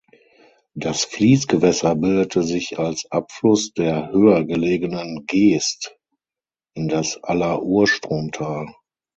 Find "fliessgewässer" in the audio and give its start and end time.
1.05-1.93